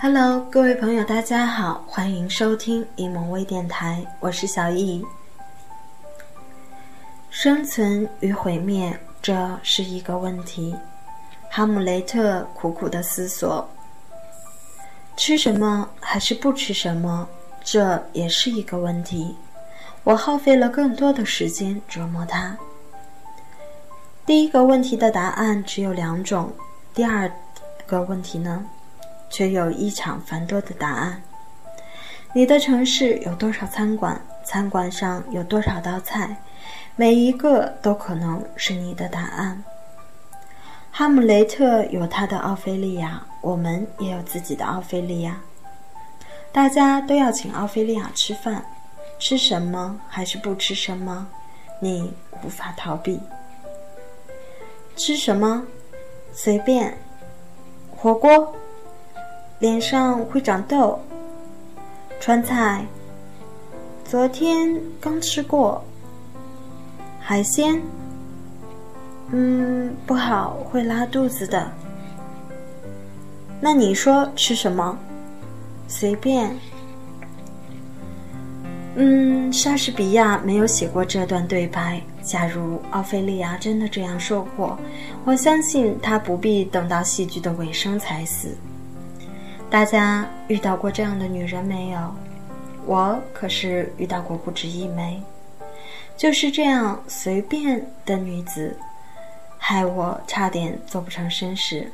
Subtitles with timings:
[0.00, 5.04] Hello，各位朋友，大家好，欢迎收听一萌微电台，我是小易。
[7.30, 10.72] 生存与毁灭，这是一个问题。
[11.50, 13.68] 哈姆雷特苦苦的思索：
[15.16, 17.28] 吃什么还是不吃什么？
[17.64, 19.34] 这也是一个问题。
[20.04, 22.56] 我耗费了更多的时间琢磨它。
[24.24, 26.52] 第一个问题的答案只有两种，
[26.94, 27.28] 第二
[27.84, 28.64] 个问题呢？
[29.30, 31.22] 却有异常繁多的答案。
[32.32, 34.20] 你的城市有多少餐馆？
[34.44, 36.36] 餐馆上有多少道菜？
[36.96, 39.62] 每一个都可能是你的答案。
[40.90, 45.40] 哈姆雷特有他的奥菲利亚，我们也有自己的奥菲利亚。
[46.50, 48.64] 大家都要请奥菲利亚吃饭，
[49.18, 51.26] 吃什么还是不吃什么？
[51.80, 53.20] 你无法逃避。
[54.96, 55.64] 吃什么？
[56.32, 56.96] 随便。
[57.96, 58.54] 火锅。
[59.58, 60.98] 脸上会长痘。
[62.20, 62.84] 川菜，
[64.04, 65.82] 昨天刚吃过。
[67.18, 67.80] 海鲜，
[69.30, 71.70] 嗯，不好，会拉肚子的。
[73.60, 74.96] 那你说吃什么？
[75.88, 76.54] 随便。
[78.94, 82.00] 嗯，莎士比亚没有写过这段对白。
[82.22, 84.78] 假如奥菲利亚真的这样说过，
[85.24, 88.56] 我相信他不必等到戏剧的尾声才死。
[89.70, 92.14] 大家遇到过这样的女人没有？
[92.86, 95.22] 我可是遇到过不止一枚。
[96.16, 98.74] 就是这样随便的女子，
[99.58, 101.92] 害我差点做不成绅士。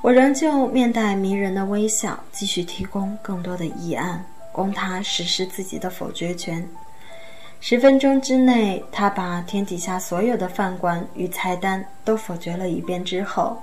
[0.00, 6.66] 我仍旧面带迷人的微笑，继续提供更多的议案，供他实施自己的否决权。
[7.60, 13.62] 十分钟之内，他把天底下所有的饭馆与菜单都否决了一遍之后，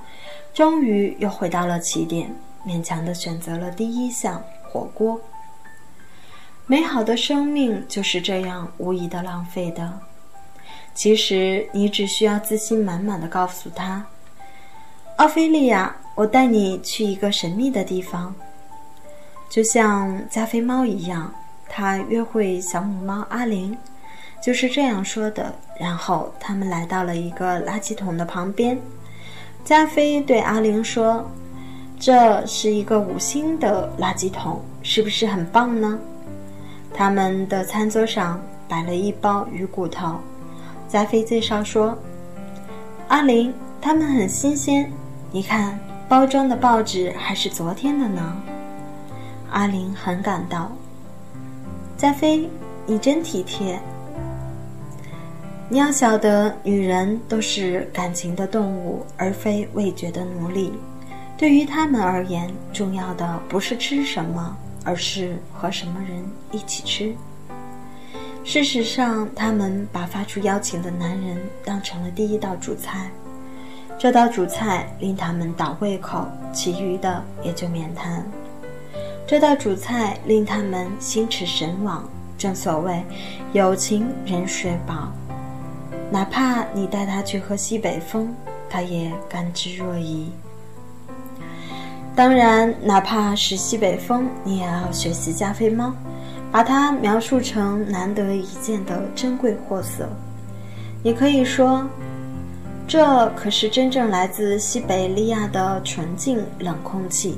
[0.54, 2.34] 终于又回到了起点。
[2.66, 5.20] 勉强的选择了第一项火锅。
[6.68, 10.00] 美好的生命就是这样无疑的浪费的。
[10.94, 14.06] 其实你只需要自信满满的告诉他
[15.18, 18.36] ：“奥菲利亚，我带你去一个神秘的地方。”
[19.50, 21.34] 就像加菲猫一样，
[21.68, 23.76] 他约会小母猫阿玲，
[24.44, 25.56] 就是这样说的。
[25.80, 28.78] 然后他们来到了一个垃圾桶的旁边。
[29.66, 31.28] 加菲对阿玲说。
[32.00, 36.00] 这是一个五星的垃圾桶，是不是很棒呢？
[36.94, 40.16] 他们的餐桌上摆了一包鱼骨头。
[40.88, 41.98] 加菲介绍说
[43.10, 44.90] ：“阿林，它们很新鲜，
[45.30, 45.78] 你看
[46.08, 48.42] 包装的报纸还是昨天的呢。”
[49.52, 50.72] 阿林很感到
[51.98, 52.50] ：“加菲，
[52.86, 53.78] 你真体贴。
[55.68, 60.72] 你要晓得，女人都是感情的动物，而非味觉的奴隶。”
[61.40, 67.16] 对于他们而言，重要的不是吃什么，而是和什么人一起吃。
[68.44, 73.10] 事实上，他们把发出邀请的男人当成了第一道主菜，
[73.98, 78.22] 这道主菜令他们倒胃口，其余的也就免谈。
[79.26, 82.04] 这道主菜令他们心驰神往，
[82.38, 83.02] 正所谓
[83.54, 85.10] “有情人睡饱”，
[86.12, 88.36] 哪怕你带他去喝西北风，
[88.70, 90.26] 他也甘之若饴。
[92.20, 95.96] 当然，哪怕是西北风，你也要学习加菲猫，
[96.52, 100.06] 把它描述成难得一见的珍贵货色。
[101.02, 101.88] 你可以说，
[102.86, 107.38] 这可是真正来自西北利亚的纯净冷空气，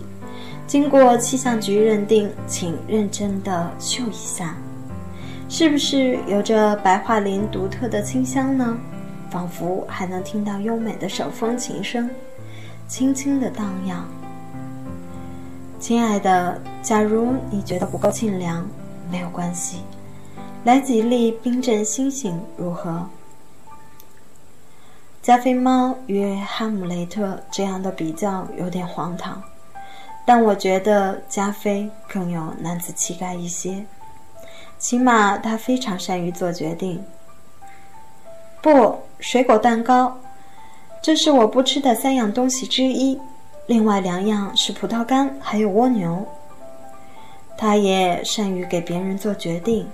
[0.66, 4.56] 经过气象局认定，请认真的嗅一下，
[5.48, 8.76] 是不是有着白桦林独特的清香呢？
[9.30, 12.10] 仿佛还能听到优美的手风琴声，
[12.88, 14.04] 轻轻的荡漾。
[15.82, 18.64] 亲爱的，假如你觉得不够清凉，
[19.10, 19.78] 没有关系，
[20.64, 23.10] 来几粒冰镇星星如何？
[25.24, 29.42] 加菲猫与哈姆雷特这样的比较有点荒唐，
[30.24, 33.84] 但我觉得加菲更有男子气概一些，
[34.78, 37.04] 起码他非常善于做决定。
[38.62, 40.16] 不，水果蛋糕，
[41.02, 43.20] 这是我不吃的三样东西之一。
[43.72, 46.28] 另外两样是葡萄干，还有蜗牛。
[47.58, 49.88] 他也善于给别人做决定。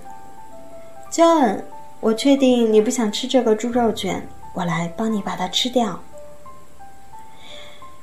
[1.12, 1.60] John，
[2.00, 6.00] 我确定你不想吃这个猪肉卷，我来帮你把它吃掉。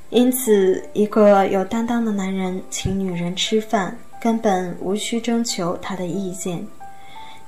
[0.08, 6.66] 因此，一个有担当的男人请女人吃饭，根本无需征求她的意见。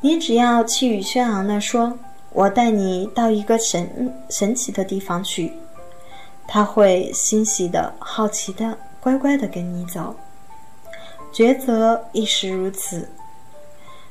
[0.03, 1.99] 你只要气宇轩昂地说
[2.35, 5.51] ：“我带你到一个神神奇的地方去。”
[6.49, 10.17] 他会欣喜的、好奇的、乖乖的跟你走。
[11.33, 13.11] 抉择亦是如此。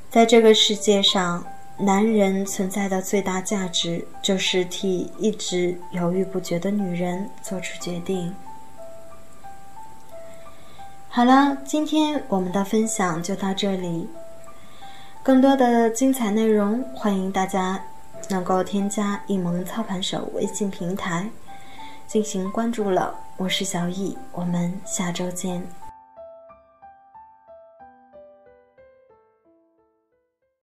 [0.09, 1.43] 在这个世界上，
[1.77, 8.33] 男人存在的最大价值就是替一直犹豫不决的女人做出决定。
[11.09, 14.07] 好了，今天我们的分享就到这里。
[15.23, 17.83] 更多的精彩内容，欢迎大家
[18.29, 21.29] 能够添加“一萌操盘手”微信平台
[22.07, 23.13] 进行关注了。
[23.36, 25.62] 我是小易，我们下周见。